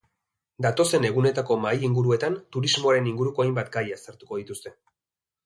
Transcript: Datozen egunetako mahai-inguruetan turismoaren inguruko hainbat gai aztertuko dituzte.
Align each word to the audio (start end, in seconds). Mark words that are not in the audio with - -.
Datozen 0.65 1.03
egunetako 1.09 1.57
mahai-inguruetan 1.65 2.39
turismoaren 2.57 3.11
inguruko 3.13 3.45
hainbat 3.47 3.71
gai 3.77 3.85
aztertuko 3.99 4.43
dituzte. 4.43 4.75